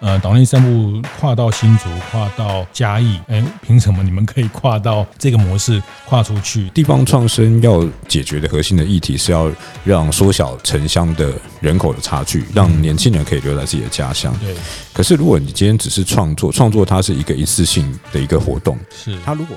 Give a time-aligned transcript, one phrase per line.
[0.00, 6.68] 呃，岛内散步跨到新竹，跨到嘉义，哎，凭什么你们可以跨到这个模式跨出去？
[6.70, 9.50] 地方创生要解决的核心的议题是要
[9.84, 14.38] 让缩小城乡的人口的差距，让年轻人可以留在自己的家乡。
[14.38, 14.54] 对。
[14.92, 19.56] 可是如果你今天只是创作，创作它是一个一次性的一个活动，是它如果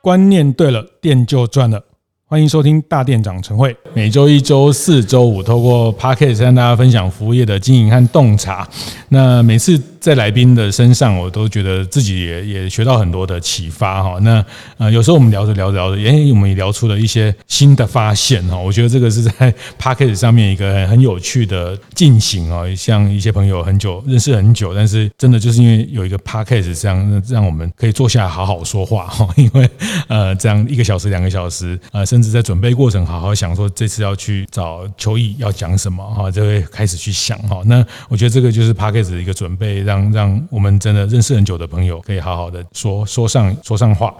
[0.00, 1.80] 观念对了，店就赚了。
[2.26, 8.66] 欢迎收听大店长晨会，每周一、周四、周五，透过 Podcast 跟大家分享服务业的经营和洞察。
[9.10, 14.18] 那每次在来宾的身上，我都觉得自己也也学到很多的启发哈。
[14.20, 14.44] 那
[14.76, 18.58] 呃，有时候我们聊着聊着聊着，哎，我们也聊出了一些新的发现哈。
[18.58, 22.64] 我觉得这个是在 Podcast 上面一个很有趣的进行啊。
[22.76, 29.26] 像一些朋友很久认识很久，但是真的就是因为有一个 Podcast 这样，让我们可以坐下来好好说话哈。
[29.40, 29.66] 因为
[30.08, 37.62] 呃，这样一个小时、两个小时，呃，甚至在准备过程，好好想说这次要去找邱毅要讲什么哈，就会开始去想哈。
[37.64, 39.82] 那我觉得这个就是 Podcast 的一个准备。
[39.93, 44.14] 让让我们真的认识很久的朋友可以好好的说说上说上话。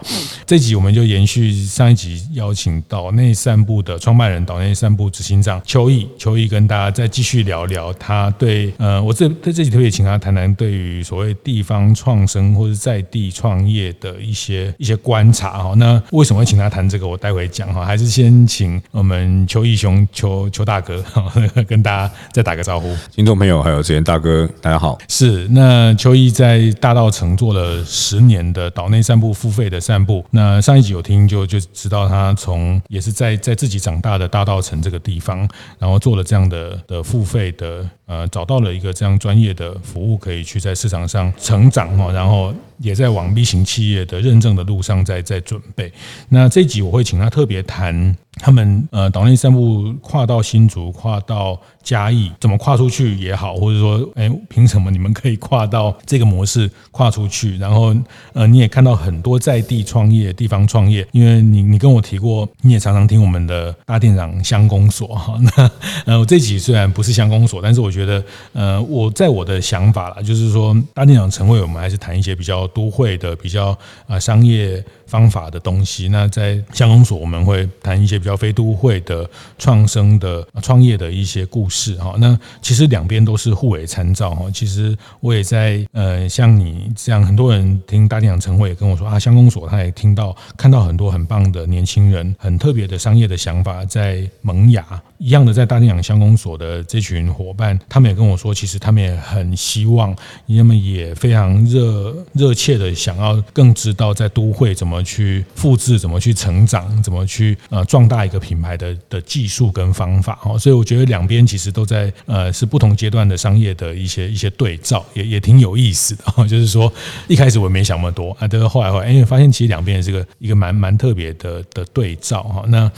[0.45, 15.73] 这集我们就延续上一集，邀请岛内散步的创办人、岛内散步执行长邱毅，邱毅跟大家再继续聊聊他对呃，我这对这集特别请他谈谈对于所谓地方创生或者在地创业的一些一些观察哈。
[15.77, 17.05] 那为什么会请他谈这个？
[17.05, 21.03] 我待会讲哈，还是先请我们邱毅雄邱邱大哥
[21.67, 22.95] 跟大家再打个招呼。
[23.13, 25.47] 听众朋友还有这些大哥，大家好，是。
[25.49, 30.23] 那那邱毅在大道城做了十年的岛内散步付费的散步。
[30.29, 35.39] 那上一集有听就就知道他从也是在在自己长大的大道城这个地方，
[35.79, 45.91] 然后做了这样的的付费的呃，找到了一个这样专业的服务，可以去在市场上成长哦，然后也在往 B 型企业的认证的路上在在准备。
[46.29, 48.15] 那这集我会请他特别谈。
[48.37, 57.57] 他们呃，岛内散步跨到新竹，跨到嘉义，怎么跨出去也好，或者说，哎，凭什么你们可以跨到这个模式跨出去？
[57.57, 57.95] 然后，
[58.33, 65.39] 呃，你也看到很多在地创业、地方创业，因为你你跟我提过，你也常常听我们的大店长乡公所哈。
[65.39, 65.71] 那
[66.05, 68.21] 呃，我这集虽然不是乡公所，但是我觉得，
[68.51, 73.77] 呃，我在我的想法啦，就是说，大店长晨会，我们还是谈一些比较都会的、比较
[74.07, 76.09] 啊商业方法的东西。
[76.09, 78.15] 那在乡公所，我们会谈一些。
[78.25, 79.29] 比较非都会的
[79.59, 84.49] 创生的创业的一些故事哈，那其实两边都是互为参照哈。
[84.51, 94.83] 其实我也在呃，像你这样很多人听大店长晨会也跟我说啊，乡公所他也听到看到很多很棒的年轻人，很特别的商业的想法在萌芽。
[95.17, 100.15] 一样的，在大店长乡公所的这群伙伴，他们也跟我说，其实他们也很希望，
[100.47, 110.57] 他们也非常热热切的想要更知道在都会怎么怎么去复制，怎么去成长，怎么去呃壮大一个品牌的的技术跟方法哦。
[110.57, 116.47] 所以我觉得两边其实都在呃是不同阶段的商业的一些一些对照，也也挺有意思的哦。
[116.47, 116.89] 就是说
[117.27, 122.63] 一开始我也没想那么多啊，但是后来后来，因为发现其实两边也是个一个蛮蛮特别的的对照哈。
[122.69, 122.89] 那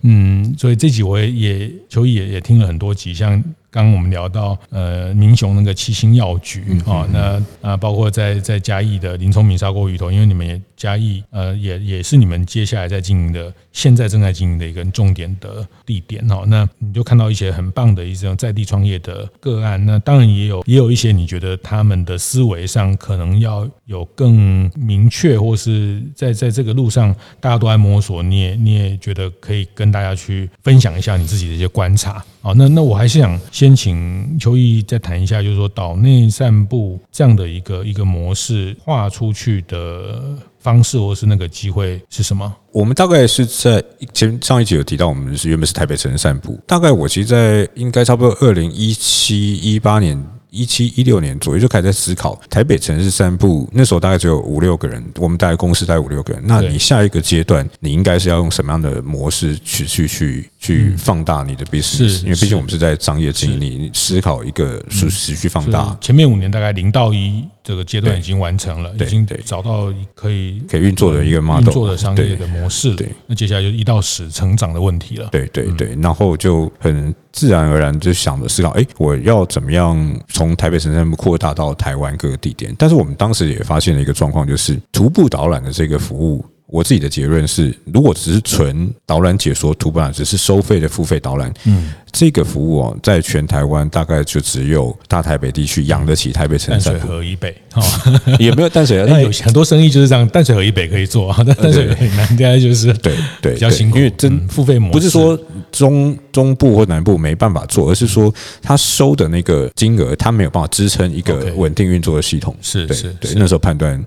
[0.00, 1.70] 嗯，所以这集我也也。
[1.88, 3.40] 邱毅也也听了很多集，像。
[3.74, 16.44] 刚刚我们聊到呃，民雄那个七星药局啊，那啊，包括在在嘉义的林聪明砂锅鱼头，因为你们也嘉义呃，也也是你们接下来在经营的，现在正在经营的一个重点的地点哦。
[16.46, 32.24] 那你就看到一些很棒的一种在地创业的个案，那当然也有也有一些你觉得他们的思维上可能要有更明确，或是在在这个路上大家都在摸索，你也你也觉得可以跟大家去分享一下你自己的一些观察。
[32.44, 42.54] 好，那那我还是想先请邱毅再谈一下，就是说岛内散步这样的一个一个模式画出去的方式，或是那个机会是什么？
[42.70, 43.82] 我们大概是在
[44.12, 46.60] 前上一集有提到，我们是原本是台北城散步。
[46.66, 50.22] 大概我其实，在应该差不多二零一七一八年。
[50.54, 56.42] 一七一六年左右就开始在思考台北城市散步，那时候大概只有五六个人，我们大概公司大概五六个人。
[56.46, 62.22] 那你下一个阶段，你应该是要用什么样的模式去去去去放大你的 business？
[62.22, 65.96] 因为毕竟我们是在商业经营，你思考一个是持续放大。
[66.00, 72.94] 前面五年大概零到一这个阶段已经完成了，已经找到可以可以运作的一个 model，运作的商业的模式。
[72.94, 75.28] 对，那接下来就一到十成长的问题了。
[75.32, 77.12] 对对对，然后就很。
[77.34, 82.72] 自然而然就想着思考，哎，我要怎么样从台北城散步扩大到台湾各个地点？
[82.78, 91.92] 但是我们当时也发现了一个状况，就是徒步导览的这个服务，我自己的结论是，如果只是纯导览解说徒步只是收费的付费导览，嗯。
[92.14, 96.88] 这个服务哦，在全台湾大概就只有大台北地区养得起台北城市。
[96.90, 97.82] 淡水河以北，哦，
[98.38, 103.12] 也没有淡水河， 那有很多生意就是这样，淡水河以北可以做啊，但 淡水河以南应该就是对
[103.42, 104.92] 对比较辛苦，因为真付费模式。
[104.92, 105.36] 不是说
[105.72, 108.32] 中中部或南部没办法做，而是说
[108.62, 112.54] 他收的那个金额，他没有办法支撑一个稳定运作的系统。
[112.62, 114.02] 是是对，那时候判断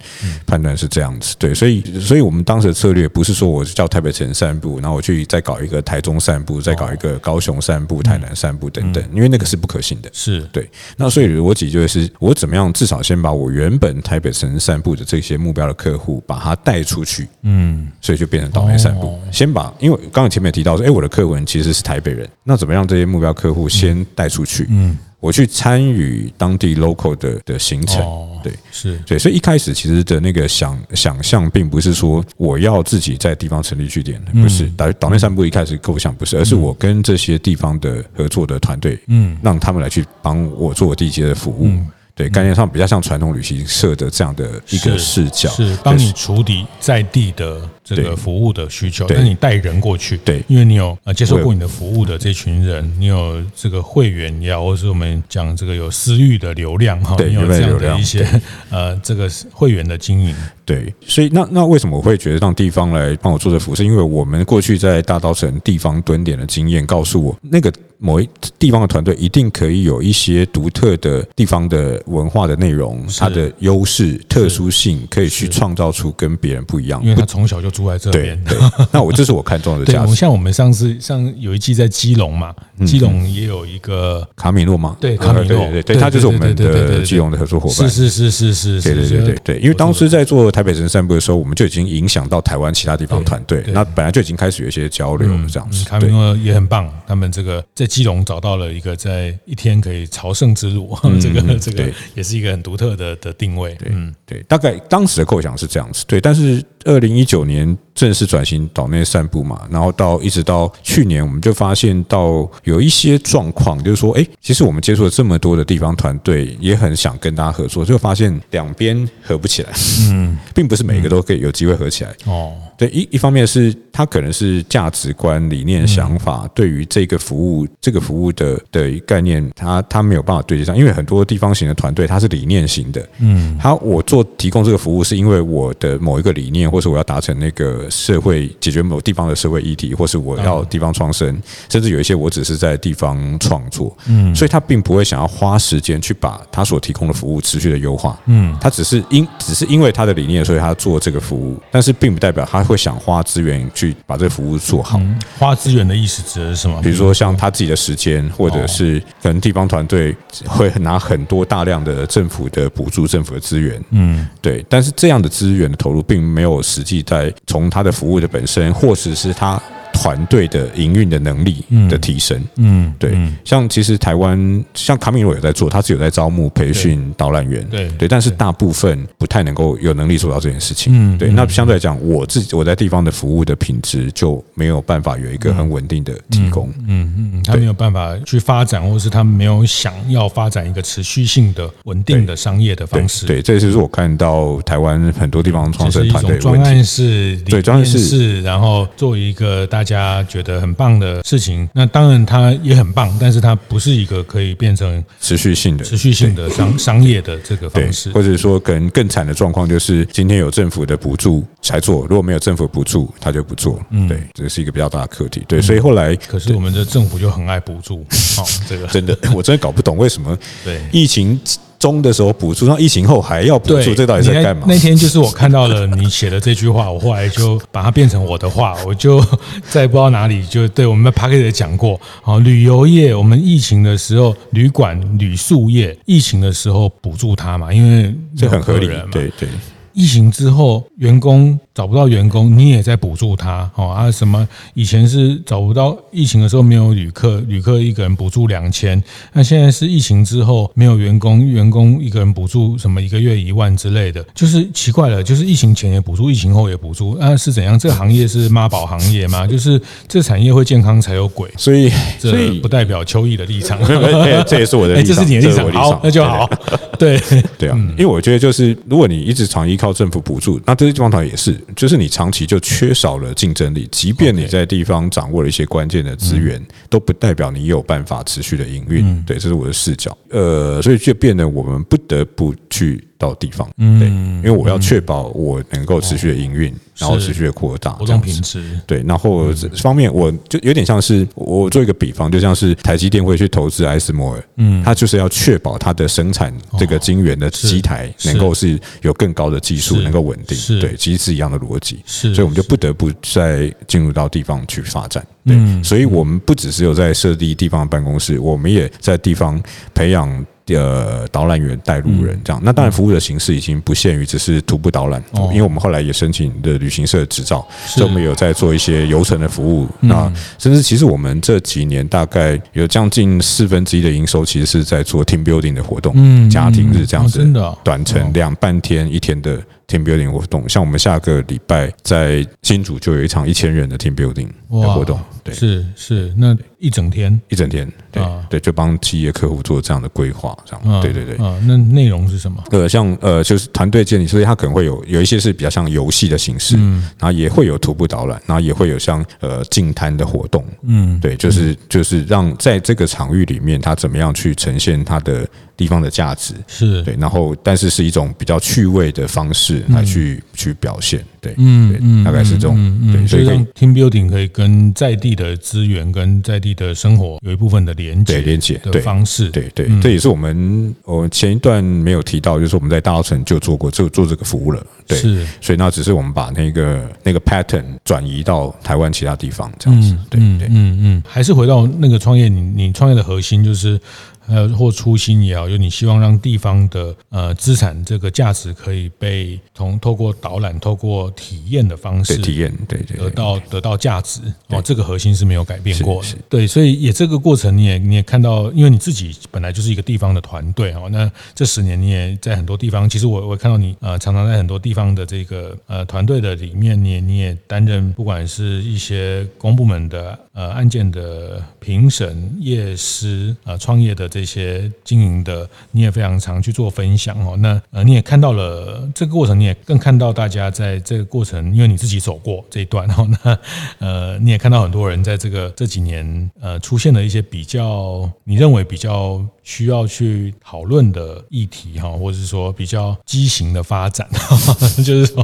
[0.45, 10.09] 判断是这样子，对，所以所以我们当时的策略不是说我叫台北城散步，然后我去再搞一个台中散步，再搞一个高雄散步、台南散步等等，因为那个是不可行的。
[10.13, 19.17] 是对，那所以逻辑就是我怎么样，至少先把我原本台北城散步的这些目标的客户把他带出去，嗯，所以就变成岛内散步。
[19.31, 24.65] 先把，因为刚刚前面提到说，哎，我的客文其实是台北人，那怎么样这些目标客户先带出去？
[24.69, 24.97] 嗯。
[25.19, 27.97] 我去参与当地 local 的的行程，
[28.43, 28.99] 对，是。
[29.05, 34.67] 对，所以一开始其实的那个想想象，并不是说我要自己在地方成立据点，不是。
[34.77, 41.71] 岛岛内散步一开始构想不是，而是我跟这些地方的合作的团队，嗯，让他们来去帮我做地接的服务。
[42.13, 47.61] 对，概念上比较像传统旅行社的这样的一个视角，是帮你处理在地的
[47.95, 58.27] 这个服务的需求，那你带人过去，对，因为你有呃接受过你的服务的这群人，你有这个会员也好，或是我们讲这个有私域的流量哈，你有这样的一些
[58.69, 60.35] 呃这个会员的经营，
[60.65, 63.75] 对，所以那那为什么我会觉得让地方来帮我做这服务？
[63.75, 67.71] 是因为我们过去在大稻城地方蹲点的经验告诉我，那个。
[67.99, 68.29] 某一
[68.59, 77.01] 地方的团队一定可以有一些独特的地方的文化的内容，它的优势、特殊性可以去创造出跟别人不一样。
[77.01, 78.41] 因为他从小就住在这边。
[78.45, 78.57] 对，
[78.91, 80.15] 那我这是我看中的价值。
[80.15, 87.89] 像我们上次像有一季在基隆嘛，基隆也有一个卡米诺嘛，对，卡米诺，对对对，他就是我们的基隆的合作伙伴。
[87.89, 89.59] 是是是是是，对对对对对。
[89.59, 95.83] 因为当时在做台北城散步的时候，我们就已经影响到台湾其他地方团队，那本来就已经开始有一些交流这样子。
[95.85, 98.67] 卡米诺也很棒，他们这个在基隆找到了。
[98.77, 101.83] 一个在一天可以朝圣之路， 这个这个
[102.13, 103.75] 也是一个很独特的的定位。
[103.85, 106.03] 嗯，对，大概当时的构想是这样子。
[106.05, 119.71] 对，但是二零一九年 neuen 正式转型岛内散步嘛，然后到一直到去年，我们就发现到有一些状况，就是说，哎，其实我们接触了这么多的地方团队，也很想跟大家合作，就发现两边合不起来。
[120.11, 122.15] 嗯，并不是每一个都可以有机会合起来。
[122.25, 122.53] 哦。
[122.77, 152.67] 对，一一方面是他可能是价值观、理念、想法，对于这个服务、这个服务的的概念，他他没有办法对接上，因为很多地方型的团队，它是理念型的，嗯，他我做提供这个服务，是因为我的某一个理念，或是我要达成那个社会解决某地方的社会议题，或是我要地方创生，甚至有一些我只是在地方创作，嗯，所以他并不会想要花时间去把他所提供的服务持续的优化，嗯，他只是因只是因为他的理念，所以他做这个服务，但是并不代表他。
[152.67, 154.99] 会想花资源去把这个服务做好。
[155.39, 156.81] 花资源的意思指的是什么？
[156.81, 160.13] 比如说像他自己的时间，或者是可能地方团队
[160.45, 163.81] 会拿很多大量的政府的补助、政府的资源。
[163.91, 164.65] 嗯，对。
[164.67, 169.61] 但是这样的资源的投入，并没有实际在从他的服务的本身，或者是他。
[169.97, 181.29] 团队的营运的能力的提升，嗯，对，像其实台湾像卡米罗也在做，他是有在招募培训导览员，对对，但是大部分不太能够有能力做到这件事情，嗯，对。
[181.31, 213.79] 那相对来讲，我自己我在地方的服务的品质就没有办法有一个很稳定的提供，嗯嗯，他没有办法去发展，或者是他没有想要发展一个持续性的稳定的商业的方式，对，这就是我看到台湾很多地方创生团队专案是，对，专案是，然后做一个大家觉得很棒的事情，那当然它也很棒，但是它不是一个可以变成持续性的、持续性的商商业的这个方式，或者说可能更惨的状况就是今天有政府的补助才做，如果没有政府补助，他就不做。
[213.91, 215.41] 嗯，对，这是一个比较大的课题。
[215.47, 218.85] 对，所以后来可是我们的政府就很爱补助，好，这个。
[218.91, 220.81] 真的 我真的搞不懂为什么对。
[220.91, 221.39] 疫情。
[221.79, 224.65] 中的时候补助，那疫情后还要补助，这到底在干嘛？
[224.67, 229.23] 那天就是我看到了你写的这句话，我后来就把它变成我的话，我就
[229.69, 231.99] 在不知道哪里就对我们 Podcast 讲过。
[232.21, 239.47] 好，旅游业，我们疫情的时候，旅馆、旅宿业，疫情的时候补助他嘛，因为这很合理嘛，对对。
[239.93, 244.11] 疫情之后，员工找不到员工，你也在补助他哦啊？
[244.11, 249.01] 什么以前是找不到疫情的时候没有旅客，旅客一个人补助两千，
[249.33, 257.77] 那现在是疫情之后没有员工，员工一个人补助什么一个月一万之类的，就是奇怪了，就是疫情前也补助，疫情后也补助，那是怎样？
[257.77, 259.45] 这个行业是妈宝行业吗？
[259.47, 263.79] 就是这产业会健康才有鬼，所以所以不代表邱毅的立场，
[264.47, 266.49] 这也是我的 立场，这是你的立场，好，那就好。
[266.97, 267.19] 对
[267.59, 269.87] 对啊，因为我觉得就是如果你一直常依靠。
[269.87, 279.23] 靠政府补助，那这些地方团也是，就是你长期就缺少了竞争力，即便你在地方掌握了一些关键的资源，都不代表你有办法持续的营运。
[279.23, 280.17] 对，这是我的视角。
[280.29, 283.06] 呃，所以就变得我们不得不去。
[283.17, 309.61] 到地方，对，因为我要确保我能够持续的营运，然后持续的扩大，活动品质，对，然后这方面我就有点像是我做一个比方，就像是台积电会去投资艾斯摩尔，嗯，它就是要确保它的生产这个晶圆的机台能够是有更高的技术，能够稳定，对，其实是一样的逻辑，是，所以我们就不得不再进入到地方去发展，对，所以我们不只是有在设立地方的办公室，我们也在地方
[309.93, 310.45] 培养。
[310.69, 319.87] 呃，导览员、带路人这样，那当然服务的形式已经不限于只是徒步导览，因为我们后来也申请的旅行社执照，所以我们有在做一些游程的服务。
[320.01, 327.45] 那甚至其实我们这几年大概有将近四分之一的营收，其实是在做 team building 的活动，家庭日这样子，
[327.83, 329.61] 短程两半天一天的。
[329.87, 334.49] team building 活动，像我们下个礼拜在新竹就有一场一千人的 team building
[334.81, 337.39] 的活动，对，是是，那一整天？
[337.49, 342.63] 一整天，对对，就帮企业客户做这样的规划，这样，对对对，啊，那内容是什么？
[342.71, 355.47] 呃，像呃，就是团队建立，所以它可能会有有一些是比较像游戏的形式，嗯，然后也会有徒步导览，然后也会有像呃净滩的活动，嗯，对，就是就是让在这个场域里面，它怎么样去呈现它的。
[355.77, 357.03] 地方的价值是。
[357.03, 383.99] 对，然后但是是一种比较趣味的方式来去去表现，对，嗯嗯，大概是这种，对，所以让 team building 可以跟在地的资源跟在地的生活有一部分的连接，连接的方式，对对，这也是我们我前一段没有提到，就是我们在大澳城就做过就做这个服务了，对，是，所以那只是我们把那个那个 pattern 转移到台湾其他地方这样子，对对，嗯嗯，还是回到那个创业，你你创业的核心就是。
[384.47, 394.39] 呃，或初心也好，就你希望让地方的呃资产这个价值可以被从透过导览、透过体验的方式体验，对对，得到得到价值
[394.69, 396.29] 哦，这个核心是没有改变过的。
[396.47, 414.29] 对，所以也这个过程你也你也看到，因为你自己本来就是一个地方的团队哦，那这十年你也在很多地方，其实我我看到你呃常常在很多地方的这个呃团队的里面，你也你也担任不管是一些公部门的呃案件的评审、业师呃创业的。
[414.37, 417.57] 这些经营的，你也非常常去做分享哦。
[417.57, 423.27] 那呃，你也看到了这个过程，你也更看到大家在这个过程，因为你自己走过这一段哦。
[423.43, 423.59] 那
[423.97, 434.29] 呃，你也看到很多人在这个这几年呃出现了一些比较你认为比较需要去讨论的议题哈，或者是说比较畸形的发展，
[435.03, 435.43] 就是说，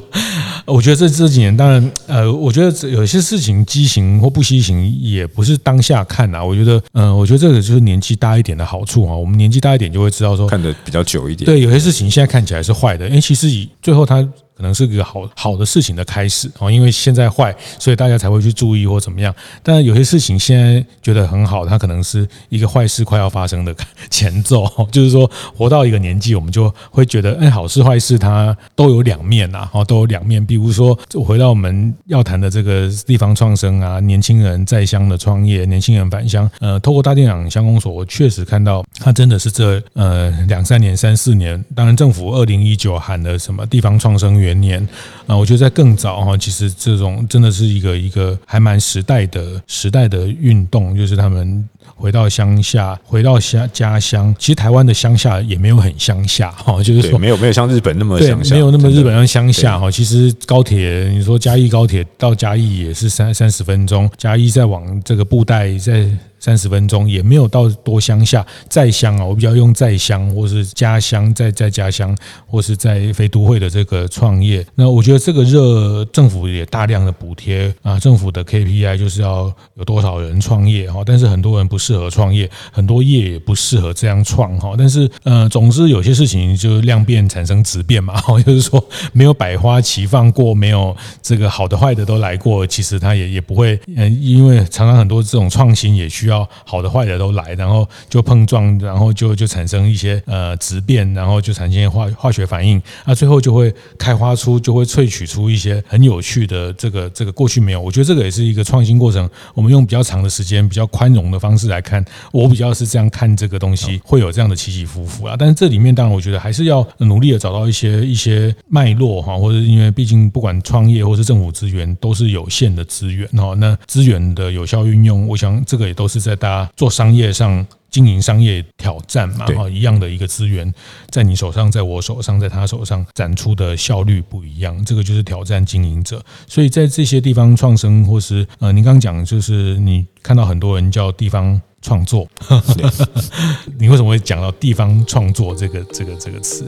[0.66, 6.44] 我觉得这这几年当然呃，我觉得有些事情畸形或不畸形，也不是当下看啊。
[6.44, 8.84] 我觉得嗯、呃，我觉得这个就是年纪大一点的好。
[8.86, 11.46] 处啊，我们年纪大一点就会知道说，看的比较久一点。
[11.46, 14.28] 对，有些事情现在看起来是坏的，因为其实以最后它。
[14.56, 19.34] 可能是一个好好的事情的开始哦，因为现在坏，所以大家才会去注意或怎么样。
[19.62, 23.76] 但有些事情现在觉得很好，它可能是一个坏事快要发生的
[24.10, 24.66] 前奏。
[24.92, 30.46] 就是说，活到一个年纪，我们就会觉得，哎，好事坏事它都有两面呐，哦，都有两面。
[30.46, 36.50] 比如说，回到我们要谈的这个地方创生啊，年轻人在乡的创业，年轻人返乡。
[36.60, 41.64] 呃，透过大店长乡公所，我确实看到，它真的是这呃两三年、三四年。
[41.74, 44.43] 当然，政府二零一九喊的什么地方创生。
[44.44, 44.86] 元年
[45.26, 54.36] 啊，我觉得在更早哈，其实这种真的是一个一个还蛮时代的时代的运动，就是他们回到乡下，回到乡家乡。
[54.38, 59.90] 其实台湾的乡下也没有很乡下哈，就是说没有没有像日本那么乡下，没有那么日本那么乡下哈。
[59.90, 66.06] 其实高铁，你说嘉义高铁到嘉义也是三三十分钟，嘉义再往这个布袋再。
[66.44, 72.14] 三十分钟也没有到多乡下，在乡啊，我比较用在乡或是家乡，在在家乡
[72.46, 74.66] 或是在非都会的这个创业。
[74.76, 84.76] 那我觉得这个热政府也大量的补贴啊，政府的 KPI 就是要有多少人创业哈，但是很多人不适合创业，很多业也不适合这样创哈。
[84.78, 96.33] 但是呃，总之有些事情就量变产生质变嘛， 就是说没有百花齐放过，没有这个好的坏的都来过，其实它也也不会嗯，因为常常很多这种创新也需要。
[96.66, 107.82] 好的坏的都来，然后就碰撞，然后就就产生一些呃质变，然后就产生化化学反应，那最后就会开花出，就会萃取出一些很有趣的这个这个过去没有。
[107.82, 109.30] 我觉得这个也是一个创新过程。
[109.54, 115.36] 我们用比较长的时间、比较宽容的方式来看，我比较是这样看这个东西，会有这样的起起伏伏啊。
[115.38, 126.23] 但是这里面当然，我觉得还是要努力的找到一些一些脉络哈，或者因为毕竟不管创业或是政府资源都是有限的资源哈，那资源的有效运用，我想这个也都是。
[126.24, 130.74] 在大家做商业上经营商业挑战嘛，对哈，一样的一个资源
[131.10, 136.24] 在你手上，在我手上，在他手上，展出的效率不一样，这个就是挑战经营者。
[136.48, 142.28] 所以在这些地方创生，或是呃，您刚刚讲，就是你看到很多人叫地方创作，
[142.76, 142.90] 对
[143.78, 146.66] 你为什么会讲到地方创作这个这个这个词？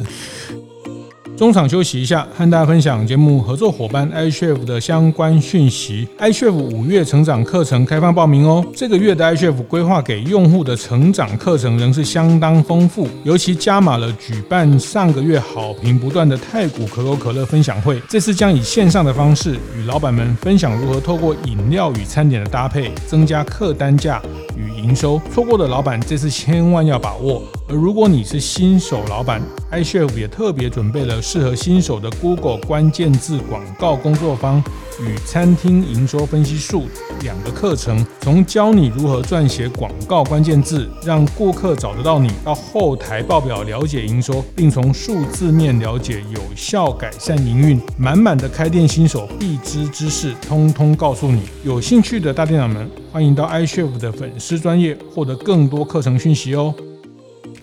[1.38, 6.08] 中场休息一下，和大家分享节目合作伙伴 iCHEF 的相关讯息。
[6.18, 8.66] iCHEF 五月成长课程开放报名哦。
[8.74, 18.02] 这个月的 iCHEF 规划给用户的成长课程仍是相当丰富，尤其加码了举办上个月好评不断的太古可口可乐分享会。
[18.08, 24.22] 这次将以线上的方式与老板们分享如何透过饮料与餐点的搭配，增加客单价
[24.56, 25.22] 与营收。
[25.34, 27.44] 错过的老板这次千万要把握。
[27.68, 29.42] 而如果你是新手老板
[29.72, 34.64] ，iCHEF 也特别准备了适合新手的 Google 关键字广告工作坊
[35.02, 36.84] 与餐厅营收分析术
[37.22, 51.42] 两个课程，从教你如何撰写广告关键字，让顾客找得到你，到后台报表了解营收，并从数字面了解有效改善营运，满满的开店新手必知知识，通通告诉你。
[51.64, 56.72] 有兴趣的大店长们，欢迎到 iCHEF 的粉丝专业获得更多课程讯息哦。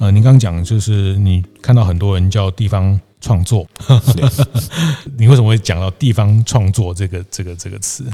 [0.03, 3.65] 呃，您刚讲就是你看到很多人叫地方创作，
[5.17, 8.05] 你为什么会讲到地方创作这个这个这个词？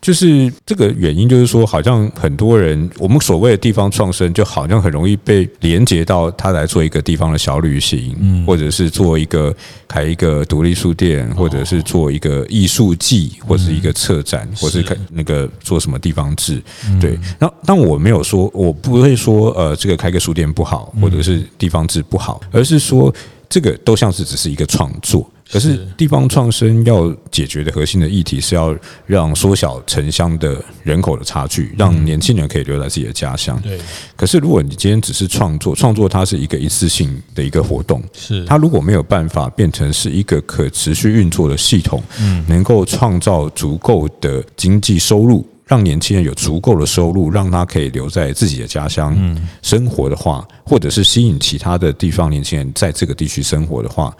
[0.00, 9.52] 就是这个原因，就是说，好像很多人，我们所谓的地方创生，就好像很容易被连接到他来做一个地方的小旅行，嗯，或者是做一个
[9.88, 16.62] 开一个独立书店，或者是做一个艺术季，或者是一个策展，或是开那个做什么地方志，
[17.00, 17.18] 对。
[17.40, 23.12] 那但我没有说，我不会说，呃，这个开个书店不好，或者是地方志不好，而是说。
[23.54, 33.56] 这个都像是只是一个创作，可是地方创生要解决的核心的议题是要让缩小城乡的人口的差距，让年轻人可以留在自己的家乡。
[33.62, 33.78] 对。
[34.16, 45.46] 可是如果你今天只是创作，创作它是一个一次性的一个活动，是它如果没有办法变成是一个可持续运作的系统，嗯，能够创造足够的经济收入。
[45.66, 49.16] 让年轻人有足够的收入，让他可以留在自己的家乡
[49.62, 54.14] 生活的话，或者是吸引其他的地方年轻人在这个地区生活的话，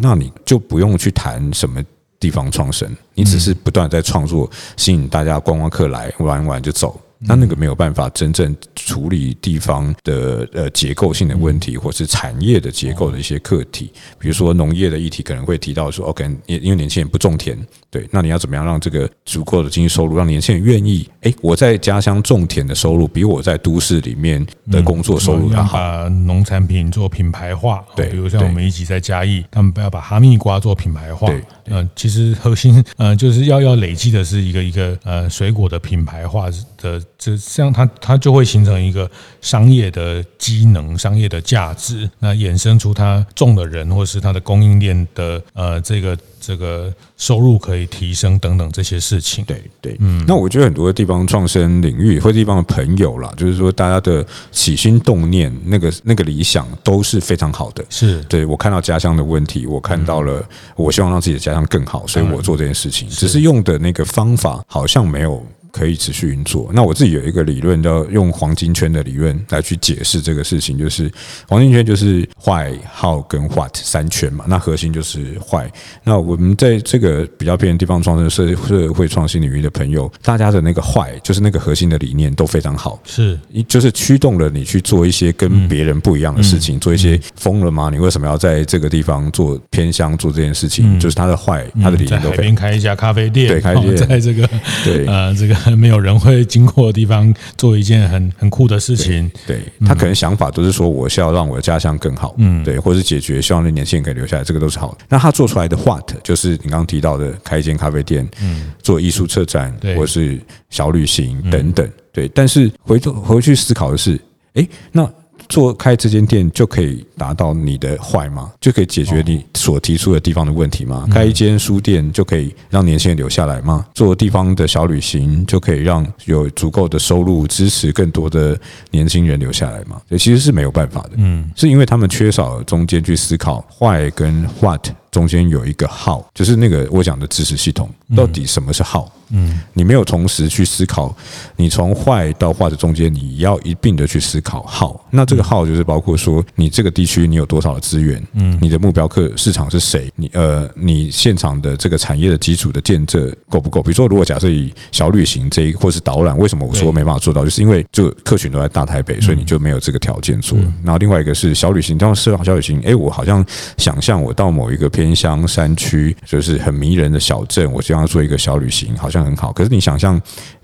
[0.00, 1.82] 那你就不用去谈什么
[2.18, 7.00] 地方创生，你只是不断在创作，吸引大家观光客来玩玩就走。
[7.20, 17.58] 那那个没有办法真正处理地方的呃结构性的问题，或是产业的结构的一些课题，比如说农业的议题可能会提到说，OK，因因为年轻人不种田，
[17.90, 21.08] 对，那你要怎么样让这个足够的经济收入，让年轻人愿意？
[21.22, 25.78] 哎，我在家乡种田的收入比我在都市里面的工作收入要好。
[25.78, 37.02] 把农产品做品牌化，对，比如像我们一起在嘉义，他们不要把哈密瓜做品牌化，对，嗯，其实核心呃就是要要累积的是一个一个呃水果的品牌化的。
[37.18, 46.16] 这这样，它它就会形成一个商业的机能、商业的价值，那衍生出它种的人，或是它的供应链的呃这个
[46.48, 49.44] 这个收入可以提升等等这些事情。
[49.44, 57.84] 对对，嗯，那我觉得很多的地方创生领域或地方的朋友啦，就是说大家的起心动念，那个那个理想都是非常好的。
[57.90, 60.42] 是对我看到家乡的问题，我看到了，
[60.74, 65.44] 我希望让自己的家乡更好，所以我做这件事情，只是用的那个方法好像没有。
[65.70, 66.70] 可以持续运作。
[66.72, 71.10] 那我自己有一个理论，叫用黄金圈的理论来去解释这个事情，就是
[71.46, 74.44] 黄金圈就是 why、how 跟 what 三圈嘛。
[74.48, 75.66] 那核心就是 why。
[76.04, 87.90] 那我们在这个比较偏地方创新、社社会创新领域的朋友，大家的那个 why 就是那个核心的理念都非常好，是，就是驱动了你去做一些跟别人不一样的事情，做一些疯了吗？
[87.92, 90.98] 你为什么要在这个地方做偏乡做这件事情？
[90.98, 92.36] 就是他的 why，他的理念都非常。
[92.36, 94.48] 在海边开一家咖啡店，对，开一家，在这个
[94.84, 95.57] 对呃这个。
[95.76, 99.30] 没有人会经过的地方做一件很 很酷的事情。
[99.46, 104.98] 对，他可能想法都是说，我是要让我的家乡更好，嗯，对，或者是解决，希望那年轻人可以留下来，这个都是好的。
[105.08, 110.40] 那他做出来的 what，就是你刚刚提到的开一间咖啡店，嗯，做艺术策展，或是
[110.70, 112.28] 小旅行等等，对。
[112.28, 114.20] 但是回头回去思考的是，
[114.54, 115.08] 哎，那。
[115.48, 118.52] 做开这间店就可以达到你的坏吗？
[118.60, 121.08] 就可以解决你所提出的地方的问题吗？
[121.10, 123.86] 开一间书店就可以让年轻人留下来吗？
[123.94, 128.58] 做地方的小旅行就可以让有足够的收入支持更多的
[128.90, 130.00] 年轻人留下来吗？
[130.08, 131.12] 所以其实是没有办法的。
[131.16, 139.10] 嗯，是因为他们缺少中间去思考坏跟 what 中间有一个号，就是那个我讲的知识系统，到底什么是号？
[139.30, 141.14] 嗯，你没有同时去思考，
[141.54, 144.98] 你从坏到坏的中间，你要一并的去思考号。
[145.10, 148.26] 那这个号就是包括说，你这个地区你有多少的资源？
[148.32, 150.10] 嗯，你的目标客市场是谁？
[150.16, 153.82] 你呃，你现场的这个产业的基础的建设够不够？
[153.82, 157.44] 比如说，如果假设以小旅行这一或是导览，为什么我说没办法做到？
[157.44, 160.58] 就是因为就客群都在大台北，所以你就没有这个条件做。
[160.82, 163.44] 然后另外一个是小旅行，当时设好小旅行，哎，我好像
[163.76, 169.52] 想象我到某一个偏乡山区，就是很迷人的小镇，我希望做一个小旅行，好像很好。
[169.52, 170.20] 可是你想象。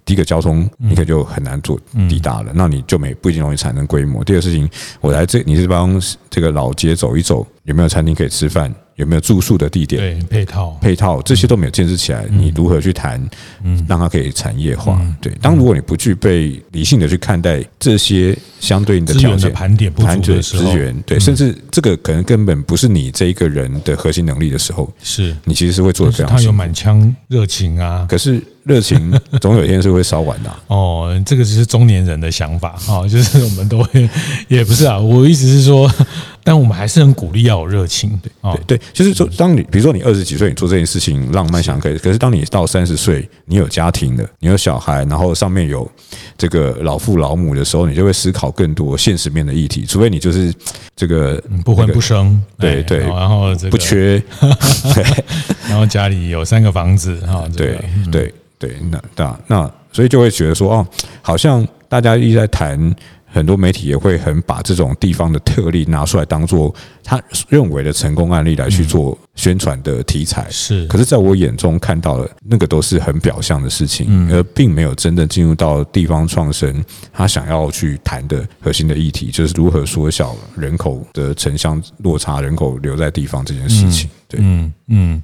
[0.06, 4.22] 第一个交通，你可能就很难做抵达了，那你就没不一定容易产生规模。
[4.22, 4.68] 第二个事情，
[5.00, 8.70] 我来这你是帮这个老街走一走，有没有餐厅可以吃饭？
[8.96, 10.00] 有没有住宿的地点？
[10.00, 13.20] 对，配套配套这些都没有建设起来，你如何去谈？
[13.62, 15.00] 嗯，让它可以产业化？
[15.20, 26.36] 对，当如果你不具备理性的去看待这些相对应的条件，盘点不足的时候，资源对，甚至这个可能根本不是你这一个人的核心能力的时候，是你其实是会做的非常。
[26.36, 28.42] 他有满腔热情啊，可是。
[28.64, 30.50] 热情 总有一天是会烧完的。
[30.68, 34.08] 哦，这个只是中年人的想法啊，就是我们都会，
[34.48, 34.98] 也不是啊。
[34.98, 35.86] 我意思是说，
[36.44, 38.20] 但我们还是很鼓励要有热情。
[38.42, 45.90] 对对，就是说，当你比如说你二十几岁，你做这件事情浪漫想可以，可是当你到三十岁，你有家庭了，你有小孩，然后上面有
[46.38, 49.84] 这个老父老母的时候，你就会思考更多现实面的议题。
[49.84, 50.54] 除非你就是
[50.94, 54.22] 这个不婚不生，对对，然后不缺，
[54.94, 55.04] 对，
[55.68, 57.78] 然后家里有三个房子哈，对
[58.12, 58.32] 对。
[58.56, 60.86] 对，那那那，所以就会觉得说，哦，
[61.20, 62.78] 好像大家一直在谈，
[63.34, 70.46] 很多媒体也会很把这种地方的特例拿出来当做他认为的成功案例来去做宣传的题材。
[70.48, 84.08] 是，可是在我眼中看到的那个都是很表象的事情，而并没有真正进入到地方创生他想要去谈的核心的议题，就是如何缩小人口的城乡落差，人口留在地方这件事情。
[84.28, 85.22] 对，嗯嗯。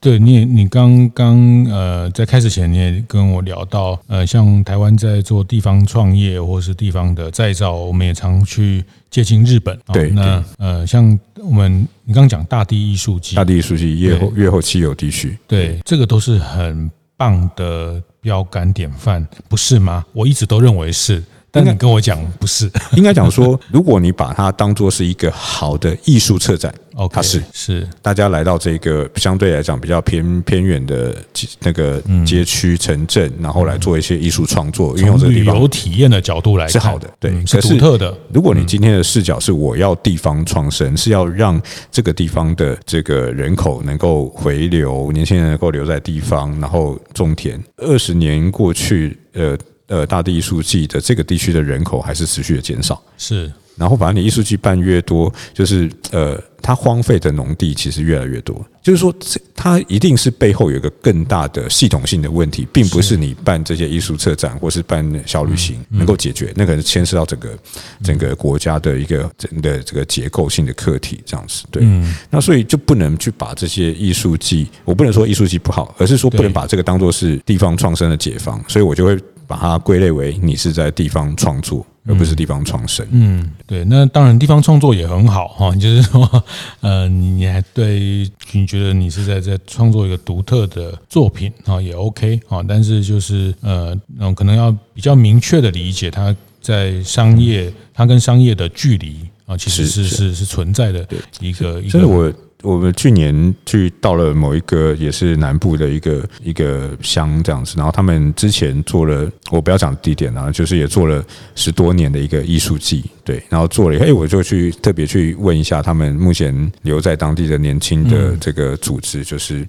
[0.00, 9.78] 对，你也你刚刚呃在开始前你也跟我聊到呃像台湾在做地方创业或是地方的再造，我们也常去接近日本。
[9.92, 20.02] 对，那呃像我们你刚刚讲大地艺术季，大地艺术季越后越后期有地区，对，这个都是很棒的标杆典范，不是吗？
[20.14, 21.22] 我一直都认为是。
[21.50, 31.16] 但你跟我讲不是， 应该讲说，如果你把它当做是一个好的艺术策展，哦，它是是大家来到这个相对来讲比较偏偏远的
[31.60, 38.16] 那个街区城镇，然后来做一些艺术创作，运用这个地方旅游体验的角度来是好的，对，是独特的。
[38.32, 41.60] 如果你今天的视角是我要地方创生，是要让
[41.90, 47.60] 这个地方的这个人口能够回流，年轻人能够留在地方，然后种田。
[47.78, 49.58] 二十年过去，呃。
[49.90, 53.52] 呃，大地艺术季的这个地区的人口还是持续的减少，是。
[53.76, 58.62] 然后，反正你艺术季办越多，就是呃，它荒废的农地其实越来越多。
[58.82, 66.52] 就是说，这它一定是背后有一个更大的系统性的问题，并不是你办这些艺术策展或是办小旅行能够解决。
[66.54, 67.58] 那个牵涉到整个
[68.04, 71.64] 整个国家的一个整的这个结构性的课题，这样子。
[71.70, 71.82] 对。
[72.28, 78.62] 那所以就不能去把这些艺术季，我不能说艺术季不好，而是说不能把这个当做是地方创生的解放。
[78.68, 79.18] 所以我就会。
[79.50, 83.04] 把它归类为你是在地方创作，而不是地方创生。
[83.10, 83.84] 嗯，对。
[83.86, 85.74] 那当然，地方创作也很好哈。
[85.74, 86.44] 就是说，
[86.80, 92.62] 呃，你还对你觉得你是在在创作一个独特的作品啊，也 OK 啊。
[92.62, 93.92] 但是就是呃，
[94.36, 96.32] 可能要比较明确的理解，它
[96.62, 101.04] 在商业，它跟商业的距离啊，其实是是是存在的
[101.40, 102.06] 一个一个。
[102.06, 102.32] 我。
[102.62, 119.66] 我们去年去到了某一个也是南部的一个一个乡这样子，然后他们之前做了，我不要讲地点啊，就是也做了十多年的一个艺术季，对，然后做了，哎，我就去特别去问一下他们目前留在当地的年轻的这个组织，就是。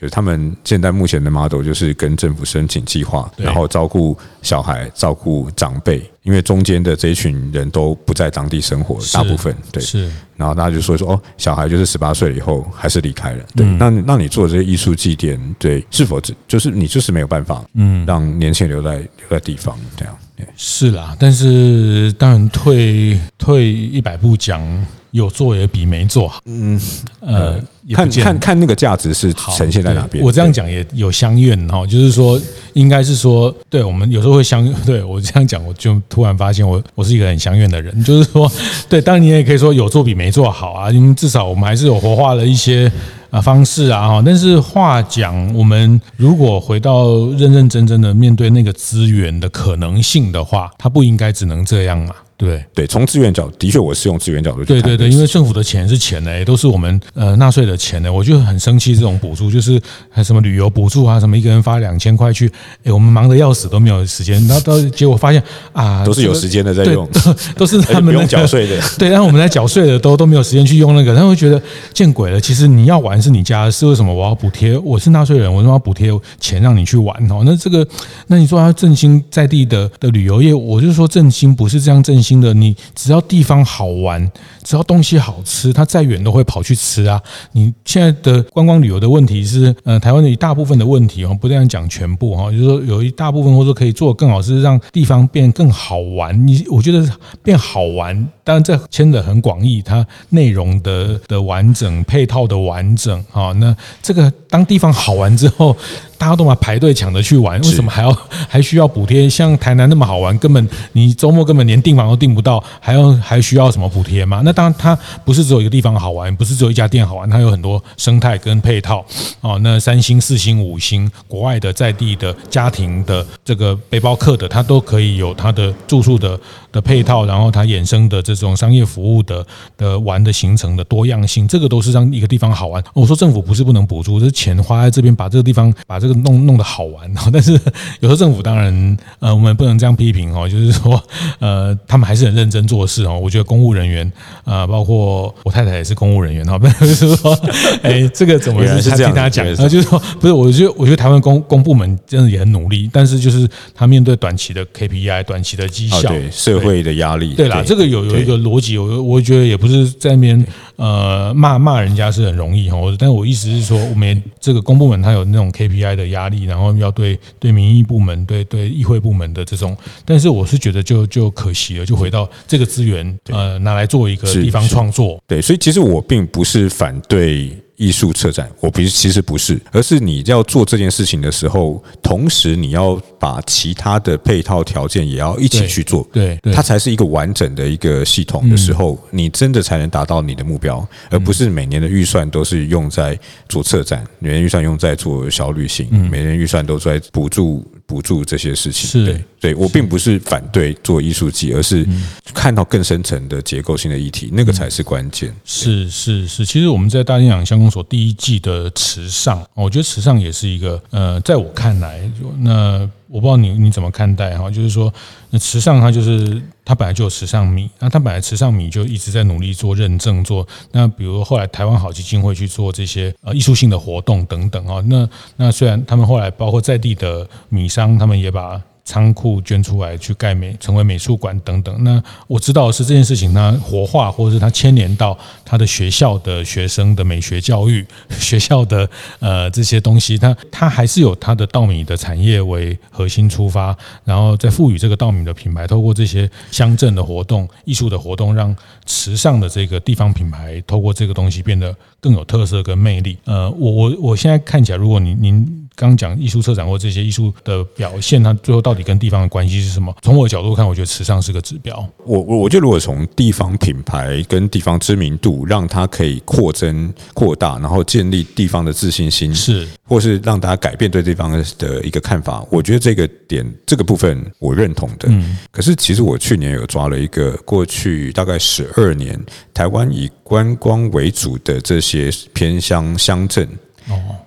[0.00, 9.82] 就是他们现在目前的 model 就是跟政府申请计划，然后照顾小孩、照顾长辈，因为中间的这一群人都不在当地生活，大部分对。
[9.82, 13.44] 是，然后大家就说说哦，小孩就是十八岁以后还是离开了。
[13.56, 20.16] 对，那那你做这些艺术祭典，对，是否只就是你就是没有办法，嗯，让年轻人留在留在地方这样？
[20.56, 24.62] 是啦，但是当然退退一百步讲。
[25.12, 26.40] 有做也比没做好。
[26.44, 26.80] 嗯，
[27.20, 27.60] 呃，
[27.94, 30.22] 看看看那个价值是呈现在哪边。
[30.22, 32.40] 我这样讲也有相怨哈，就是说，
[32.74, 38.04] 应该是说，对我们有时候会相，对我这样讲，我就突然发现我我是一个很相怨的人。
[38.04, 38.50] 就是说，
[38.88, 42.90] 对，当然你也可以说有做比没做好啊，因为至少我们还是有活化了一些
[43.30, 44.22] 啊方式啊哈。
[44.24, 52.14] 但是话讲，我们如果回到认认真真的面对那个资源的可能性的话，它不应该只能这样嘛。
[52.38, 62.48] 对对，从资源角，的确我是用资源角度去对对对，因为政府的钱是钱呢，也都是我们呃纳税的钱呢，我就很生气这种补助，就是还什么旅游补助啊，什么一个人发两千块去，
[62.84, 71.60] 哎，我们忙得要死都没有时间，然后到结果发现啊，都是有时间的在用，都都是 他们、那个、不用缴税的， 对，然后我们在缴税的都都没有时间去用那个，他会觉得
[71.92, 74.78] 见鬼了，其实你要玩是你家的事，为什么我要补贴？
[74.78, 77.42] 我是纳税人，我为什么要补贴钱让你去玩哦？
[77.44, 77.84] 那这个，
[78.28, 84.30] 那你说要振兴在地的的旅游业，我就说振兴不是这样振兴新的，你只要地方好玩，
[84.62, 87.18] 只要东西好吃，他再远都会跑去吃啊。
[87.52, 96.46] 你现在的观光旅游的问题是，呃，台湾的一大部分的问题哦，不这样讲全部哈，就是说有一大部分或者说可以做更好，是让地方变更好玩。
[96.46, 97.10] 你我觉得
[97.42, 98.14] 变好玩，
[98.44, 105.74] 当然这牵得很广义，它内容的的完整、配套的完整啊，那这个当地方好玩之后。
[106.18, 108.14] 大家都嘛排队抢着去玩，为什么还要
[108.48, 109.30] 还需要补贴？
[109.30, 114.42] 像台南那么好玩，根本你周末根本连订房都订不到，还要还需要什么补贴吗？
[114.44, 119.04] 那当然，它不是只有一个地方好玩，不是只有一家店好玩，它有很多生态跟配套
[119.40, 119.58] 哦。
[119.62, 126.38] 那三星、四星、五星，国外的、在地的、家庭的、这个背包客的，它都可以有它的住宿的
[126.72, 132.82] 的配套，然后它衍生的这种商业服务的的玩的行程的多样性，这个都是让一个地方好玩。
[132.92, 136.18] 我说政府不是不能补助，这钱花在这边，把这个地方把这个。
[136.18, 137.52] 弄弄得好玩，但是
[138.00, 141.00] 有时候政府当然，呃，我们不能这样批评哦，就是说，
[141.38, 143.16] 呃，他们还是很认真做事哦。
[143.18, 144.10] 我觉得公务人员，
[144.44, 147.38] 啊，包括我太太也是公务人员哈， 不是说，
[147.82, 149.46] 哎，这个怎么是听他讲？
[149.68, 160.44] 就是说，不是，我觉得，我觉得台湾公公部门真的也很努力，但是就是他面对短期的 KPI、短期的绩效、对社会的压力，对啦，这个有有一个逻辑，我我觉得也不是在那边
[160.76, 177.50] 呃骂骂人家是很容易哈，但是我意思是说，我们这个公部门它有那种 KPI 的压力，然后要对对民意部门、对对议会部门的这种，但是我是觉得就就可惜了，就回到这个资源呃拿来做一个地方创作，对，所以其实我并不是反对。
[177.78, 197.64] 艺术策展，我不是，其实不是，而是你要做这件事情的时候，同时你要把其他的配套条件也要一起去做，对，对，它才是一个完整的一个系统的时候，你真的才能达到你的目标，而不是每年的预算都是用在做策展，每年预算用在做小旅行，每年预算都在补助。
[197.88, 201.88] 补助这些事情，是，对我并不是反对做艺术季，而是
[202.34, 205.34] 看到更深层的结构性的议题，那个才是关键。
[205.46, 211.98] 是是是，其实我们在大金港乡公所第一季的池上，我觉得池上也是一个，呃，在我看来，
[212.40, 212.88] 那。
[213.08, 214.92] 我不知道你你怎么看待哈，就是说，
[215.30, 228.60] 那池上它就是它本来就有池上米，那它本来池上米就一直在努力做认证做，那比如后来台湾好基金会去做这些呃艺术性的活动等等啊，那那虽然他们后来包括在地的米商，他们也把。
[228.88, 231.84] 仓库捐出来去盖美，成为美术馆等等。
[231.84, 237.86] 那我知道是这件事情，它活化或者是它牵连到他的学校的学生的美学教育，
[238.18, 253.18] 学校的呃这些东西，它它还是有它的稻米的产业为核心出发，然后再赋予这个稻米的品牌，透过这些乡镇的活动、艺术的活动，让池上的这个地方品牌透过这个东西变得更有特色跟魅力。
[253.26, 255.67] 呃，我我我现在看起来，如果您您。
[255.78, 259.94] 刚讲艺术策展或这些艺术的表现，它最后到底跟地方的关系是什么？
[260.02, 261.88] 从我的角度看，我觉得池上是个指标。
[262.04, 275.08] 我我我觉得，如果从地方品牌跟地方知名度，让它可以扩增扩大，然后建立地方的自信心，是，或是让大家改变对地方的一个看法，我觉得这个点这个部分我认同的。
[275.08, 279.18] 嗯，可是其实我去年有抓了一个过去大概十二年
[279.54, 283.48] 台湾以观光为主的这些偏乡乡镇。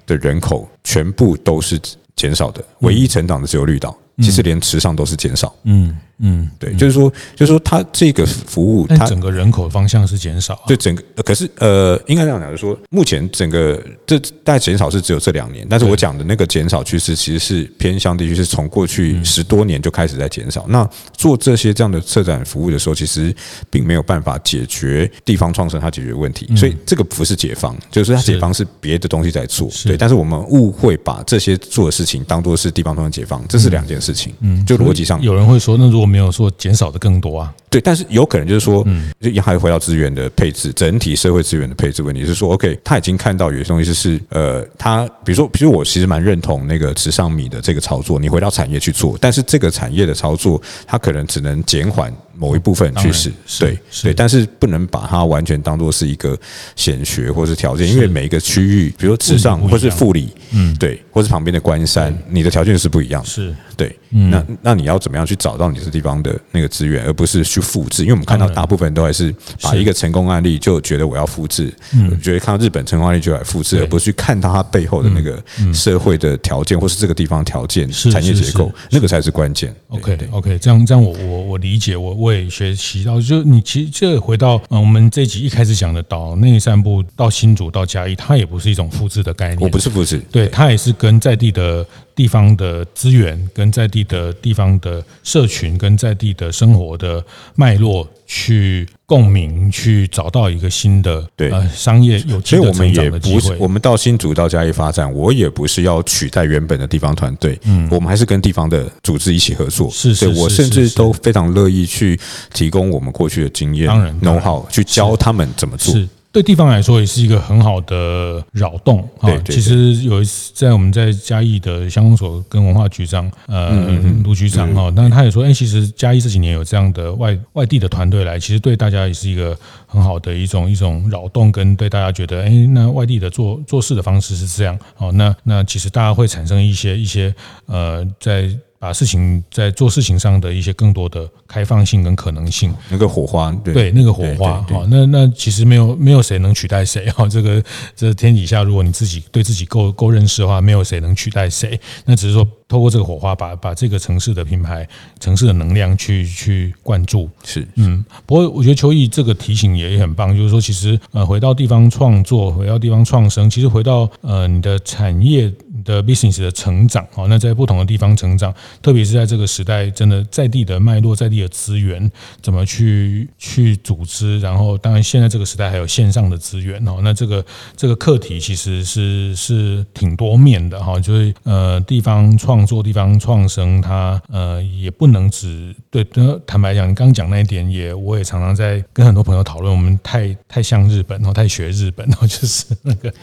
[0.06, 1.80] 的人口全部都是
[2.16, 5.54] 减少的，唯一成长的只有绿岛，其实连池上都是减少。
[5.64, 5.98] 嗯。
[6.22, 20.66] 嗯，对，就是说，就是说，它这个服务，它整个人口方向是减少，对整个，可是呃，应该这样讲，就是说，目前整个这大概减少是只有这两年，但是我讲的那个减少趋势其实是偏向地区，是从过去十多年就开始在减少。
[20.70, 23.36] 那做这些这样的策展服务的时候，其实
[23.70, 29.98] 并没有办法解决地方创生它解决问题，所以这个不是解放，就是它解放是别的东西在做，对。
[29.98, 34.34] 但是我们误会把这些做的事情当做是地方创生解放，这是两件事情。
[34.42, 52.14] 嗯，就逻辑上，有人会说，那如果没有说减少的更多啊，对，但是有可能就是说，嗯，就还回到资源的配置，整体社会资源的配置问题，是说，OK，他已经看到有些东西是，呃，他比如说，比如我其实蛮认同那个池上米的这个操作，你回到产业去做，但是这个产业的操作，它可能只能减缓。
[52.42, 56.36] 某一部分去试，对对，但是不能把它完全当做是一个
[56.76, 63.56] 显学或是条件，因为每一个区域，比如池上或是富里，嗯，对，或是旁边的关山，你的条件是不一样的，是。
[63.78, 63.96] 对。
[64.14, 68.02] 那那你要怎么样去找到你这地方的那个资源，而不是去复制？
[68.04, 75.42] 因为我们看到大部分都还是把一个成功案例就觉得我要复制，嗯，觉得看到日本成功案例就来复制，而不是去看到它背后的那个
[75.74, 79.74] 社会的条件或是这个地方条件、产业结构，那个才是关键。
[79.88, 91.86] OK OK，这样这样我我我理解，我我也学习到，就你其实这回到嗯，我们这集一开始讲的岛内散步到新竹到嘉义，它也不是一种复制的概念，我不是复制，对，它也是跟在地的。
[92.22, 101.50] 地方的资源跟在地的地方的社群跟在地的生活的脉络去共鸣，去找到一个新的对。
[101.50, 109.90] 呃商业有机会我们也不是，我们到新竹到嘉义发展，我也不是要取代原本的地方团队，嗯，我们还是跟地方的组织一起合作。
[109.90, 112.20] 是，是，是，我甚至都非常乐意去
[112.54, 115.96] 提供我们过去的经验，当然，know how 去教他们怎么做。
[116.32, 119.30] 对地方来说也是一个很好的扰动啊！
[119.46, 137.34] 其实有一次在我们在嘉义的乡公所跟文化局长呃卢局长哈，但是他也说，哎，其实嘉义这几年有这样的外外地的团队来，其实对大家也是一个很好的一种一种扰动，跟对大家觉得，哎，那外地的做做事的方式是这样哦，那那其实大家会产生一些一些
[137.66, 138.50] 呃在。
[138.82, 147.64] 把事情在做事情上的一些更多的开放性跟可能性，那个火花，对，对那个火花哈，那那其实没有没有谁能取代谁哈，这个
[147.96, 152.48] 这天底下，如果你自己对自己够够认识的话，没有谁能取代谁，那只是说。
[152.72, 154.88] 透过这个火花把，把把这个城市的品牌、
[155.20, 158.02] 城市的能量去去灌注，是嗯。
[158.26, 165.52] 不过我觉得邱毅这个提醒也很棒，就是说，其实呃，回到地方创作，回到地方创生，其实回到呃你的产业
[165.84, 172.10] 的 business 的成长，哦，那在不同的地方成长，特别是在这个时代，真的在地的脉络、在地的资源，
[172.42, 174.40] 怎么去去组织？
[174.40, 182.62] 然后，当然现在这个时代还有线上的资源哦，那这个这个课题其实是是挺多面的哈，就是呃地方创。
[182.62, 186.08] 作地方创生，它呃也不能只对。
[186.46, 189.70] 坦白讲，你刚讲那一点，也我也常常在跟很多朋友讨论。
[189.70, 193.14] 我们太太像日本，然后太学日本，然后就是那个。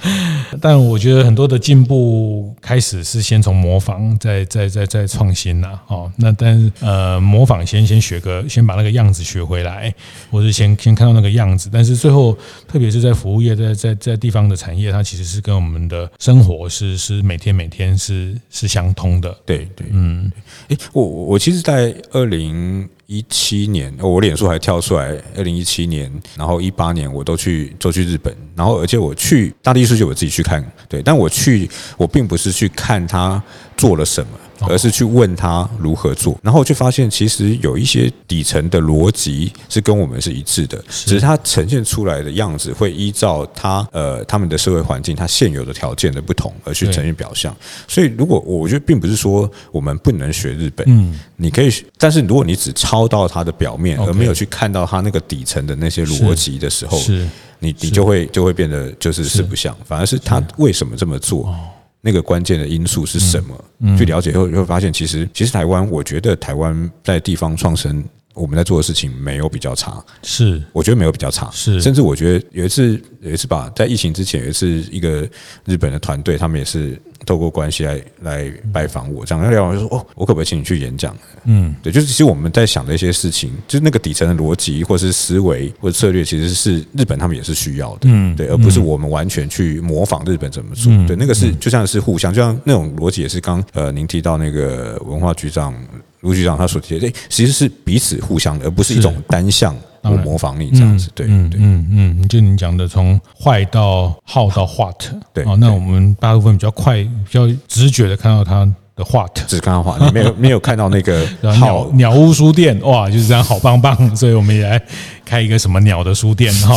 [0.61, 5.79] 但我觉得很多的进步开始是先从模仿，再再再再创新呐。
[5.89, 9.93] 哦，那但是呃模仿先先学个，先把那个样子学回来，
[10.31, 11.71] 或是先先看到那个样子。
[11.73, 19.37] 但是最后，特别是在服务业，在在在地方的产业，它其实是跟我们的生活是是每天每天是是相通的。
[19.45, 20.31] 对对，嗯，
[20.69, 31.67] 哎，我我其实，在二零一七年，我脸书还跳出来，二零一七年，然后一八年，我都去都去日本，然后而且我去大地艺术节，我自己去看，对，但我去，
[31.97, 33.43] 我并不是去看他
[33.79, 34.33] 做了什么。
[34.61, 47.55] 而是去问他如何做，然后就发现其实有一些底层的逻辑是跟我们是一致的，只是它呈现出来的样子会依照他呃他们的社会环境、他现有的条件的不同而去呈现表象。
[47.87, 57.27] 所以，如果我觉得并不是说我们不能学日本，嗯，你可以，但是如果你只抄到它的表面，而没有去看到它那个底层的那些逻辑的时候，是
[57.61, 61.55] 你你就会就会变得就是四不像，反而是他为什么这么做。
[62.01, 63.97] 那个关键的因素是什么？
[63.97, 68.05] 去了解后，你会发现，其实其实台湾，我觉得台湾在地方创生，
[68.39, 70.03] 我们在做的事情没有比较差。
[70.23, 71.51] 是，我觉得没有比较差。
[71.53, 75.29] 是，甚至我觉得有一次，有一次吧，在疫情之前，有一次一个
[75.65, 77.01] 日本的团队，他们也是。
[77.27, 81.15] 透过关系来来拜访我，这样聊完就说哦，我可不可以请你去演讲？
[81.45, 90.91] 嗯，对，就是其实我们在想的一些事情，就是那个底层的逻辑或是思维或者策略，其实是日本他们也是需要的，嗯，对，而不是我们完全去模仿日本怎么做。
[91.09, 95.75] 对，那个是就像是互相，就像那种逻辑也是刚呃，您提到那个文化局长
[96.21, 99.77] 卢局长他所提的，其实是彼此互相的，而不是一种单向。
[100.03, 104.97] 我模仿你这样子，对，嗯嗯嗯，就你讲的从坏到好到 what，
[105.35, 108.67] 对，啊，那我们大部分比较快、比较直觉的看到它
[108.99, 114.83] 的 what，只看到 what，你没有没有看到那个 鸟鸟屋书店，哇，就是这样，好棒棒， 所以我们也来。
[115.25, 116.75] 开一个什么鸟的书店哈？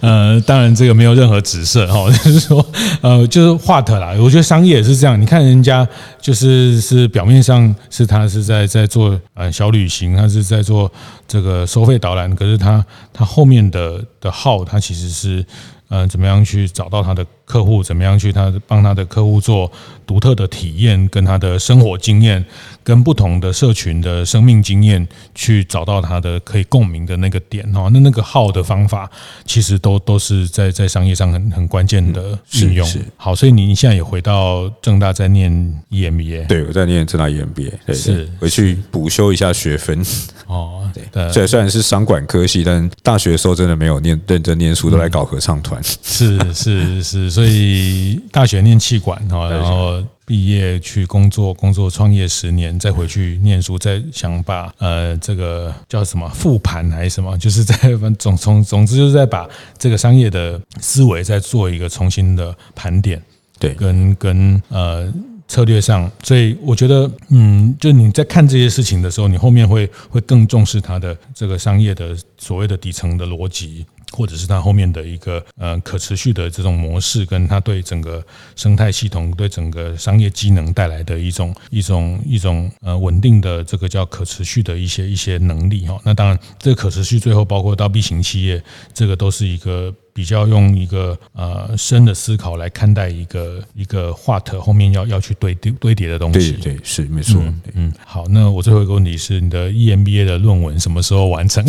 [0.00, 2.64] 呃，当然这个没有任何指涉哈， 就是说
[3.00, 4.14] 呃，就是话特啦。
[4.20, 5.84] 我觉得商业也是这样，你看人家
[6.20, 10.88] 就是是表面上是他是在在做呃小旅行，他是在做
[11.26, 15.44] 这个收费导览，可是他他后面的的号，他其实是
[15.88, 19.70] 呃怎么样去找到他的客户怎么样去他帮他的客户做
[20.04, 22.44] 独特的体验，跟他的生活经验，
[22.82, 27.88] 跟不同的社群的生命经验，去找到他的可以共鸣的那个点哦。
[27.92, 29.10] 那那个号的方法，
[29.44, 32.88] 其实都都是在在商业上很很关键的运用。
[33.16, 35.50] 好，所以你现在也回到正大在念
[35.90, 40.04] EMBA，对，我在念正大 EMBA，对，是回去补修一下学分。
[40.46, 45.82] 哦， 对，这虽然是商管科系，但大学的时候真的没有念认真念书，都来搞合唱团。
[45.82, 57.76] 是是是，所以大学念气管哈，然后毕业去工作，工作创业十年，再回去念书，再想把呃这个叫什么复盘还是什么， 就是在
[58.18, 63.22] 总从总之就是在把这个商业的思维再做一个重新的盘点，
[63.58, 65.12] 对，跟跟呃。
[65.48, 73.86] 策略上，所以我觉得，嗯，就你在看这些事情的时候，你后面会会更重视它的这个商业的所谓的底层的逻辑，
[74.16, 78.24] 或者是它后面的一个呃可持续的这种模式，跟它对整个
[78.56, 86.00] 生态系统、对整个商业机能带来的一种一种一种呃稳定的这个叫可持续的一些一些能力哈。
[86.02, 88.62] 那当然，这个可持续最后包括到 B 型企业，
[88.94, 89.94] 这个都是一个。
[90.16, 97.38] 比较用一个呃深的思考来看待一个一个 what 后面要要去堆堆堆叠的东西，对对是没错。
[97.74, 101.62] 嗯，好，那我最后一个问题是，你的 EMBA 的论文什么时候完成？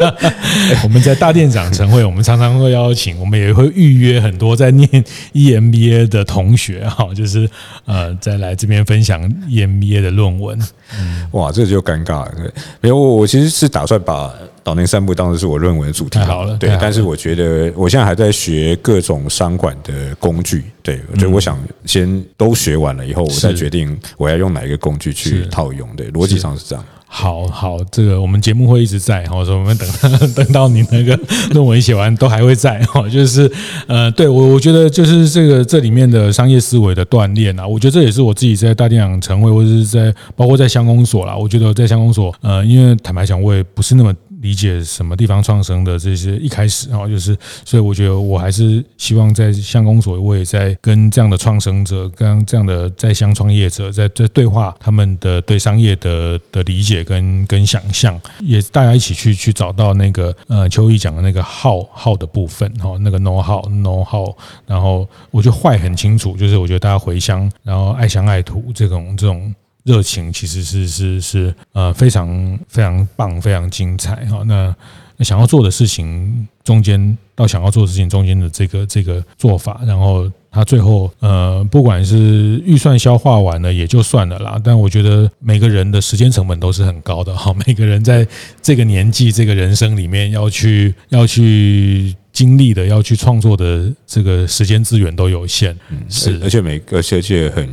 [0.84, 4.86] 我们在大店长晨会，我们常常会邀请，我们也会预约很多在念
[5.32, 7.48] EMBA 的同学哈，就是
[7.86, 10.60] 呃再来这边分享 EMBA 的论文。
[10.98, 12.34] 嗯，哇，这就尴尬了。
[12.36, 12.52] 对，
[12.82, 14.30] 没有，我我其实是打算把。
[14.64, 16.76] 岛内散步当时是我论文的主题，好了，对。
[16.80, 26.84] 但是我觉得我现在还在学各种商管的工具，对，我觉得我想先都学完了以后，我再决定我要用哪一个工具去套用，对，逻辑上是这样。
[27.14, 31.14] 好好，这个我们节目会一直在，哈，说我们等等到你那个
[31.50, 33.50] 论文写完都还会在，哈，就是
[33.86, 44.14] 呃，对我我觉得就是这个这里面的商业思维的锻炼啊，我觉得这也是我自己在大电影晨会或者是在包括在乡公所啦，我觉得在乡公所，呃，因为坦白讲，我也不是那么。
[44.42, 47.34] 理解什么地方创生的这些一开始啊，就是
[47.64, 64.34] 所以我觉得我还是希望在相公所，我也在跟这样的创生者，跟这样的在乡创业者在在对话，他们的对商业的的理解跟跟想象，也大家一起去去找到那个呃邱毅讲的那个号号的部分哈，那个 know how know how，
[64.66, 69.54] 然后我觉得坏很清楚，就是我觉得大家回乡，然后爱乡爱土这种这种。
[69.84, 74.42] 热情其实是是是呃非常非常棒，非常精彩哈。
[74.46, 74.74] 那
[75.20, 84.60] 想要做的事情中间到想要做的事情中间的这个这个做法，然后他最后呃不管是预算消化完了也就算了啦。
[84.64, 87.54] 但我觉得每个人的时间成本都是很高的哈。
[87.66, 88.26] 每个人在
[88.60, 92.14] 这个年纪这个人生里面要去要去。
[92.32, 97.68] 经历的要去创作的这个时间资源都有限，嗯，是，而且每个世界很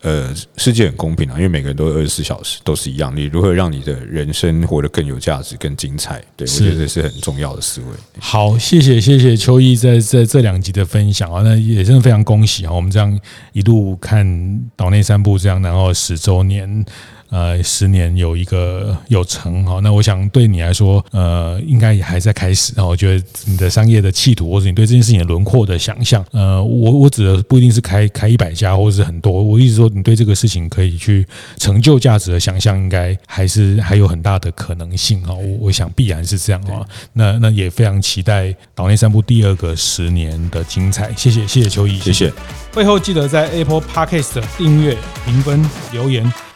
[0.00, 6.20] 呃，世界很公平啊，因为每个人都二十四小时都是一样，你如何让你的人生活得更有价值、更精彩？
[6.36, 7.86] 对，我觉得这是很重要的思维。
[8.18, 13.16] 好，谢谢谢谢邱毅在在这两集的分享啊，那也真的非常恭喜啊，我们这样
[13.52, 16.84] 一路看岛内三部这样，然后十周年。
[17.30, 22.72] 呃，十年有一个有成哈，那我想对你来说，呃，应该也还在开始。
[22.76, 29.42] 然后我觉得你的商业的企图，或者你对这件事情的轮廓的想象，呃，我我指的不一定是开开一百家，或者是很多。
[29.42, 31.26] 我意思说，你对这个事情可以去
[31.56, 35.32] 成就价值的想象，应该还是还有很大的可能性哈。
[35.32, 36.84] 我我想必然是这样哈。
[37.12, 41.12] 那那也非常期待岛内散步第二个十年的精彩。
[41.16, 42.32] 谢谢谢谢邱毅，谢谢。
[42.74, 46.49] 会后记得在 Apple Podcast 订阅、评分、留言。